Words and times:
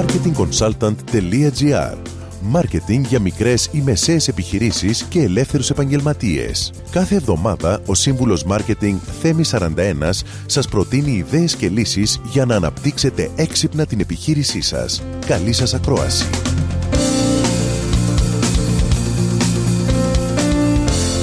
marketingconsultant.gr 0.00 1.96
Μάρκετινγκ 2.42 3.04
για 3.04 3.20
μικρές 3.20 3.68
ή 3.72 3.80
μεσαίες 3.80 4.28
επιχειρήσεις 4.28 5.02
και 5.02 5.22
ελεύθερους 5.22 5.70
επαγγελματίες. 5.70 6.72
Κάθε 6.90 7.14
εβδομάδα 7.14 7.80
ο 7.86 7.94
σύμβουλος 7.94 8.44
Μάρκετινγκ 8.44 8.98
Θέμη 9.20 9.42
41 9.50 10.24
σας 10.46 10.68
προτείνει 10.68 11.10
ιδέες 11.10 11.56
και 11.56 11.68
λύσεις 11.68 12.20
για 12.24 12.44
να 12.44 12.56
αναπτύξετε 12.56 13.30
έξυπνα 13.36 13.86
την 13.86 14.00
επιχείρησή 14.00 14.60
σας. 14.60 15.02
Καλή 15.26 15.52
σας 15.52 15.74
ακρόαση. 15.74 16.26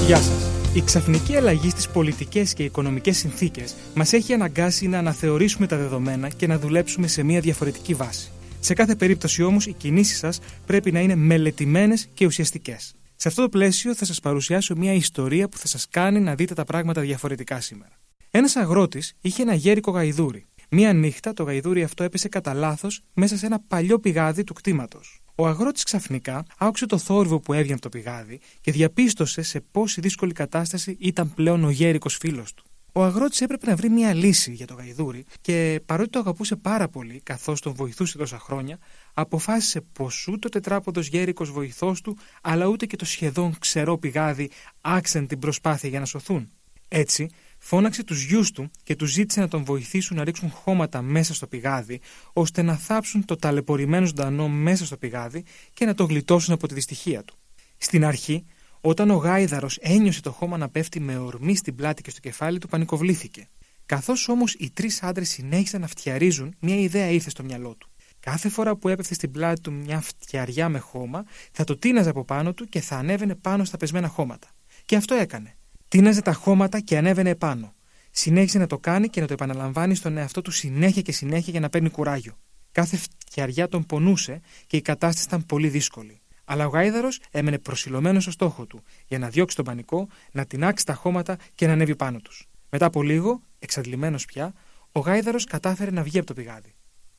Γεια 0.06 0.16
σας. 0.16 0.32
Η 0.72 0.80
ξαφνική 0.80 1.36
αλλαγή 1.36 1.70
στις 1.70 1.88
πολιτικές 1.88 2.54
και 2.54 2.62
οικονομικές 2.62 3.16
συνθήκες 3.16 3.74
μας 3.94 4.12
έχει 4.12 4.32
αναγκάσει 4.32 4.88
να 4.88 4.98
αναθεωρήσουμε 4.98 5.66
τα 5.66 5.76
δεδομένα 5.76 6.28
και 6.28 6.46
να 6.46 6.58
δουλέψουμε 6.58 7.06
σε 7.06 7.22
μια 7.22 7.40
διαφορετική 7.40 7.94
βάση. 7.94 8.30
Σε 8.60 8.74
κάθε 8.74 8.94
περίπτωση 8.94 9.42
όμως, 9.42 9.66
οι 9.66 9.72
κινήσεις 9.72 10.18
σας 10.18 10.38
πρέπει 10.66 10.92
να 10.92 11.00
είναι 11.00 11.14
μελετημένες 11.14 12.08
και 12.14 12.26
ουσιαστικές. 12.26 12.94
Σε 13.16 13.28
αυτό 13.28 13.42
το 13.42 13.48
πλαίσιο 13.48 13.94
θα 13.94 14.04
σας 14.04 14.20
παρουσιάσω 14.20 14.76
μια 14.76 14.92
ιστορία 14.92 15.48
που 15.48 15.58
θα 15.58 15.66
σας 15.66 15.86
κάνει 15.90 16.20
να 16.20 16.34
δείτε 16.34 16.54
τα 16.54 16.64
πράγματα 16.64 17.00
διαφορετικά 17.00 17.60
σήμερα. 17.60 17.92
Ένας 18.30 18.56
αγρότης 18.56 19.14
είχε 19.20 19.42
ένα 19.42 19.54
γέρικο 19.54 19.90
γαϊδούρι. 19.90 20.46
Μία 20.70 20.92
νύχτα 20.92 21.32
το 21.32 21.42
γαϊδούρι 21.42 21.82
αυτό 21.82 22.04
έπεσε 22.04 22.28
κατά 22.28 22.54
λάθος 22.54 23.00
μέσα 23.14 23.36
σε 23.36 23.46
ένα 23.46 23.60
παλιό 23.68 23.98
πηγάδι 23.98 24.44
του 24.44 24.52
κτήματος. 24.52 25.20
Ο 25.34 25.46
αγρότης 25.46 25.82
ξαφνικά 25.82 26.44
άκουσε 26.58 26.86
το 26.86 26.98
θόρυβο 26.98 27.40
που 27.40 27.52
έβγαινε 27.52 27.72
από 27.72 27.82
το 27.82 27.88
πηγάδι 27.88 28.40
και 28.60 28.72
διαπίστωσε 28.72 29.42
σε 29.42 29.60
πόση 29.60 30.00
δύσκολη 30.00 30.32
κατάσταση 30.32 30.96
ήταν 31.00 31.34
πλέον 31.34 31.64
ο 31.64 31.70
γέρικος 31.70 32.16
φίλος 32.16 32.54
του. 32.54 32.64
Ο 32.98 33.04
αγρότης 33.04 33.40
έπρεπε 33.40 33.66
να 33.66 33.76
βρει 33.76 33.90
μια 33.90 34.14
λύση 34.14 34.52
για 34.52 34.66
το 34.66 34.74
γαϊδούρι 34.74 35.24
και 35.40 35.80
παρότι 35.86 36.10
το 36.10 36.18
αγαπούσε 36.18 36.56
πάρα 36.56 36.88
πολύ, 36.88 37.20
καθώς 37.22 37.60
τον 37.60 37.74
βοηθούσε 37.74 38.18
τόσα 38.18 38.38
χρόνια, 38.38 38.78
αποφάσισε 39.14 39.80
πως 39.80 40.28
ούτε 40.28 40.46
ο 40.46 40.50
τετράποδο 40.50 41.00
γέρικος 41.00 41.50
βοηθός 41.50 42.00
του, 42.00 42.18
αλλά 42.42 42.66
ούτε 42.66 42.86
και 42.86 42.96
το 42.96 43.04
σχεδόν 43.04 43.58
ξερό 43.58 43.98
πηγάδι 43.98 44.50
άξεν 44.80 45.26
την 45.26 45.38
προσπάθεια 45.38 45.88
για 45.88 45.98
να 46.00 46.04
σωθούν. 46.04 46.50
Έτσι, 46.88 47.28
φώναξε 47.58 48.04
τους 48.04 48.24
γιους 48.24 48.50
του 48.50 48.70
και 48.82 48.96
τους 48.96 49.12
ζήτησε 49.12 49.40
να 49.40 49.48
τον 49.48 49.64
βοηθήσουν 49.64 50.16
να 50.16 50.24
ρίξουν 50.24 50.50
χώματα 50.50 51.02
μέσα 51.02 51.34
στο 51.34 51.46
πηγάδι, 51.46 52.00
ώστε 52.32 52.62
να 52.62 52.76
θάψουν 52.76 53.24
το 53.24 53.36
ταλαιπωρημένο 53.36 54.06
ζωντανό 54.06 54.48
μέσα 54.48 54.86
στο 54.86 54.96
πηγάδι 54.96 55.44
και 55.72 55.84
να 55.84 55.94
το 55.94 56.04
γλιτώσουν 56.04 56.54
από 56.54 56.68
τη 56.68 56.74
δυστυχία 56.74 57.22
του. 57.24 57.36
Στην 57.76 58.04
αρχή, 58.04 58.44
όταν 58.80 59.10
ο 59.10 59.16
γάιδαρος 59.16 59.78
ένιωσε 59.80 60.20
το 60.20 60.32
χώμα 60.32 60.56
να 60.56 60.68
πέφτει 60.68 61.00
με 61.00 61.18
ορμή 61.18 61.56
στην 61.56 61.74
πλάτη 61.74 62.02
και 62.02 62.10
στο 62.10 62.20
κεφάλι 62.20 62.58
του, 62.58 62.68
πανικοβλήθηκε. 62.68 63.48
Καθώς 63.86 64.28
όμως 64.28 64.54
οι 64.54 64.70
τρεις 64.70 65.02
άντρες 65.02 65.28
συνέχισαν 65.28 65.80
να 65.80 65.86
φτιαρίζουν, 65.86 66.54
μια 66.60 66.76
ιδέα 66.76 67.10
ήρθε 67.10 67.30
στο 67.30 67.42
μυαλό 67.42 67.74
του. 67.74 67.88
Κάθε 68.20 68.48
φορά 68.48 68.76
που 68.76 68.88
έπεφτε 68.88 69.14
στην 69.14 69.30
πλάτη 69.30 69.60
του 69.60 69.72
μια 69.72 70.00
φτιαριά 70.00 70.68
με 70.68 70.78
χώμα, 70.78 71.24
θα 71.52 71.64
το 71.64 71.76
τίναζε 71.78 72.08
από 72.08 72.24
πάνω 72.24 72.54
του 72.54 72.64
και 72.64 72.80
θα 72.80 72.96
ανέβαινε 72.96 73.34
πάνω 73.34 73.64
στα 73.64 73.76
πεσμένα 73.76 74.08
χώματα. 74.08 74.48
Και 74.84 74.96
αυτό 74.96 75.14
έκανε. 75.14 75.56
Τίναζε 75.88 76.22
τα 76.22 76.32
χώματα 76.32 76.80
και 76.80 76.96
ανέβαινε 76.96 77.30
επάνω. 77.30 77.74
Συνέχισε 78.10 78.58
να 78.58 78.66
το 78.66 78.78
κάνει 78.78 79.08
και 79.08 79.20
να 79.20 79.26
το 79.26 79.32
επαναλαμβάνει 79.32 79.94
στον 79.94 80.16
εαυτό 80.16 80.42
του 80.42 80.50
συνέχεια 80.50 81.02
και 81.02 81.12
συνέχεια 81.12 81.50
για 81.50 81.60
να 81.60 81.68
παίρνει 81.68 81.90
κουράγιο. 81.90 82.38
Κάθε 82.72 82.96
φτιαριά 82.96 83.68
τον 83.68 83.86
πονούσε 83.86 84.40
και 84.66 84.76
η 84.76 84.82
κατάσταση 84.82 85.26
ήταν 85.26 85.46
πολύ 85.46 85.68
δύσκολη. 85.68 86.20
Αλλά 86.50 86.66
ο 86.66 86.68
γάιδαρος 86.68 87.20
έμενε 87.30 87.58
προσιλωμένος 87.58 88.22
στο 88.22 88.32
στόχο 88.32 88.66
του, 88.66 88.82
για 89.06 89.18
να 89.18 89.28
διώξει 89.28 89.56
τον 89.56 89.64
πανικό, 89.64 90.08
να 90.32 90.44
τεινάξει 90.46 90.86
τα 90.86 90.94
χώματα 90.94 91.36
και 91.54 91.66
να 91.66 91.72
ανέβει 91.72 91.96
πάνω 91.96 92.18
τους. 92.18 92.48
Μετά 92.70 92.86
από 92.86 93.02
λίγο, 93.02 93.40
εξαντλημένος 93.58 94.24
πια, 94.24 94.52
ο 94.92 95.00
γάιδαρος 95.00 95.44
κατάφερε 95.44 95.90
να 95.90 96.02
βγει 96.02 96.18
από 96.18 96.26
το 96.26 96.34
πηγάδι. 96.34 96.74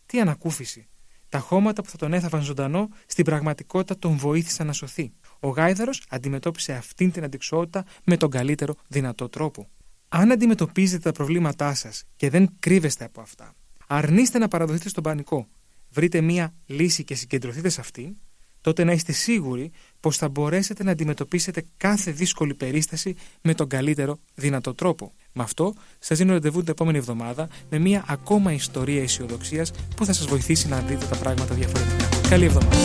Τι 0.05 0.19
ανακούφιση! 0.19 0.87
Τα 1.29 1.39
χώματα 1.39 1.81
που 1.81 1.89
θα 1.89 1.97
τον 1.97 2.13
έθαβαν 2.13 2.41
ζωντανό 2.41 2.89
στην 3.05 3.25
πραγματικότητα 3.25 3.97
τον 3.99 4.17
βοήθησαν 4.17 4.67
να 4.67 4.73
σωθεί. 4.73 5.13
Ο 5.39 5.49
γάιδαρος 5.49 6.03
αντιμετώπισε 6.09 6.73
αυτήν 6.73 7.11
την 7.11 7.23
αντικσότητα 7.23 7.85
με 8.03 8.17
τον 8.17 8.29
καλύτερο 8.29 8.75
δυνατό 8.87 9.29
τρόπο. 9.29 9.69
Αν 10.09 10.31
αντιμετωπίζετε 10.31 11.01
τα 11.01 11.11
προβλήματά 11.11 11.73
σας 11.73 12.03
και 12.15 12.29
δεν 12.29 12.49
κρύβεστε 12.59 13.03
από 13.03 13.21
αυτά, 13.21 13.55
αρνείστε 13.87 14.37
να 14.37 14.47
παραδοθείτε 14.47 14.89
στον 14.89 15.03
πανικό. 15.03 15.47
Βρείτε 15.89 16.21
μία 16.21 16.53
λύση 16.65 17.03
και 17.03 17.15
συγκεντρωθείτε 17.15 17.69
σε 17.69 17.81
αυτήν 17.81 18.15
τότε 18.61 18.83
να 18.83 18.91
είστε 18.91 19.11
σίγουροι 19.11 19.71
πως 19.99 20.17
θα 20.17 20.29
μπορέσετε 20.29 20.83
να 20.83 20.91
αντιμετωπίσετε 20.91 21.65
κάθε 21.77 22.11
δύσκολη 22.11 22.53
περίσταση 22.53 23.15
με 23.41 23.53
τον 23.53 23.67
καλύτερο 23.67 24.19
δυνατό 24.35 24.73
τρόπο. 24.73 25.13
Με 25.33 25.43
αυτό, 25.43 25.73
σας 25.99 26.17
δίνω 26.17 26.33
ραντεβού 26.33 26.59
την 26.59 26.69
επόμενη 26.69 26.97
εβδομάδα 26.97 27.49
με 27.69 27.79
μια 27.79 28.03
ακόμα 28.07 28.53
ιστορία 28.53 29.01
αισιοδοξίας 29.01 29.71
που 29.95 30.05
θα 30.05 30.13
σας 30.13 30.25
βοηθήσει 30.25 30.67
να 30.67 30.79
δείτε 30.79 31.05
τα 31.05 31.15
πράγματα 31.15 31.55
διαφορετικά. 31.55 32.09
Καλή 32.29 32.45
εβδομάδα. 32.45 32.77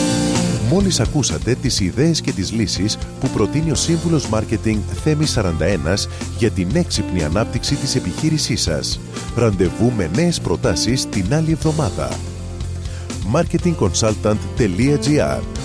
Μόλις 0.69 0.99
ακούσατε 0.99 1.55
τις 1.55 1.79
ιδέες 1.79 2.21
και 2.21 2.31
τις 2.31 2.51
λύσεις 2.51 2.97
που 3.19 3.27
προτείνει 3.27 3.71
ο 3.71 3.75
σύμβουλος 3.75 4.29
Μάρκετινγκ 4.29 4.81
Θέμης 5.03 5.31
41 5.31 6.07
για 6.37 6.51
την 6.51 6.75
έξυπνη 6.75 7.23
ανάπτυξη 7.23 7.75
της 7.75 7.95
επιχείρησής 7.95 8.61
σας. 8.61 8.99
Ραντεβού 9.35 9.91
με 9.91 10.09
νέες 10.15 10.41
προτάσεις 10.41 11.09
την 11.09 11.33
άλλη 11.33 11.51
εβδομάδα 11.51 12.17
marketingconsultant.gr 13.33 15.64